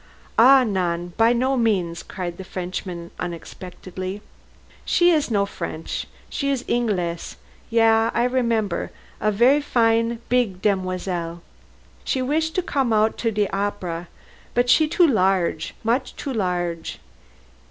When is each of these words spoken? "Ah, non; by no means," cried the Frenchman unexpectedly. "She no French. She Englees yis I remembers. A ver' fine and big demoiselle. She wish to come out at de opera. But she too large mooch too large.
"Ah, 0.39 0.63
non; 0.63 1.09
by 1.15 1.31
no 1.31 1.55
means," 1.55 2.01
cried 2.01 2.37
the 2.37 2.43
Frenchman 2.43 3.11
unexpectedly. 3.19 4.23
"She 4.83 5.15
no 5.29 5.45
French. 5.45 6.07
She 6.27 6.51
Englees 6.51 7.35
yis 7.69 8.11
I 8.11 8.23
remembers. 8.23 8.89
A 9.19 9.31
ver' 9.31 9.61
fine 9.61 10.09
and 10.09 10.27
big 10.29 10.59
demoiselle. 10.59 11.43
She 12.03 12.19
wish 12.23 12.49
to 12.49 12.63
come 12.63 12.91
out 12.91 13.23
at 13.23 13.33
de 13.35 13.47
opera. 13.55 14.07
But 14.55 14.71
she 14.71 14.87
too 14.87 15.05
large 15.05 15.75
mooch 15.83 16.15
too 16.15 16.33
large. 16.33 16.97